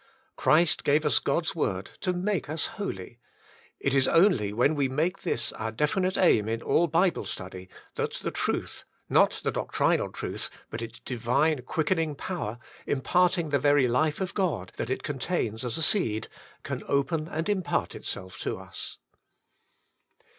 [0.35, 3.19] Christ gave us God's Word to make us holy,
[3.79, 8.13] it is only when we make this our definite aim in all Bible study, that
[8.13, 13.87] the truth, not the doctrinal truth, but its Divine quickening power, impart ing the very
[13.87, 16.29] life of God, that it contains as a seed,
[16.63, 18.97] can open and impart itself to us.